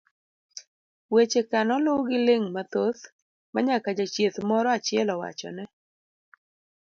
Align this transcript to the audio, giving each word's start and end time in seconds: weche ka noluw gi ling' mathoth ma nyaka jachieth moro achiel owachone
weche 1.13 1.41
ka 1.49 1.59
noluw 1.67 1.99
gi 2.09 2.17
ling' 2.27 2.49
mathoth 2.55 3.01
ma 3.53 3.59
nyaka 3.67 3.89
jachieth 3.97 4.37
moro 4.49 4.67
achiel 4.77 5.07
owachone 5.15 5.63